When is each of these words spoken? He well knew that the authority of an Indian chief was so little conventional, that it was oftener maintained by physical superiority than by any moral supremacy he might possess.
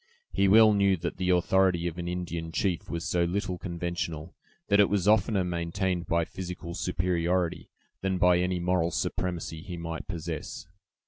He 0.31 0.47
well 0.47 0.73
knew 0.73 0.97
that 0.97 1.17
the 1.17 1.29
authority 1.29 1.85
of 1.85 1.99
an 1.99 2.07
Indian 2.07 2.51
chief 2.51 2.89
was 2.89 3.05
so 3.07 3.23
little 3.23 3.59
conventional, 3.59 4.33
that 4.67 4.79
it 4.79 4.89
was 4.89 5.07
oftener 5.07 5.43
maintained 5.43 6.07
by 6.07 6.25
physical 6.25 6.73
superiority 6.73 7.69
than 8.01 8.17
by 8.17 8.39
any 8.39 8.59
moral 8.59 8.89
supremacy 8.89 9.61
he 9.61 9.77
might 9.77 10.07
possess. 10.07 10.65